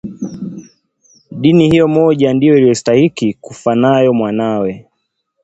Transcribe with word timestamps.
Dini 1.31 1.69
hiyo 1.69 1.87
moja 1.87 2.33
ndiyo 2.33 2.55
aliyostahiki 2.55 3.37
kufa 3.41 3.75
nayo 3.75 4.13
mwanawe 4.13 4.87